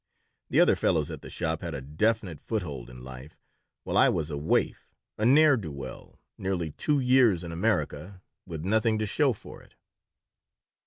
The 0.49 0.59
other 0.59 0.75
fellows 0.75 1.11
at 1.11 1.21
the 1.21 1.29
shop 1.29 1.61
had 1.61 1.75
a 1.75 1.79
definite 1.79 2.41
foothold 2.41 2.89
in 2.89 3.03
life, 3.03 3.39
while 3.83 3.97
I 3.97 4.09
was 4.09 4.31
a 4.31 4.37
waif, 4.37 4.89
a 5.19 5.27
ne'er 5.27 5.57
do 5.57 5.71
well, 5.71 6.19
nearly 6.39 6.71
two 6.71 6.99
years 6.99 7.43
in 7.43 7.51
America 7.51 8.23
with 8.43 8.65
nothing 8.65 8.97
to 8.97 9.05
show 9.05 9.31
for 9.31 9.61
it. 9.61 9.75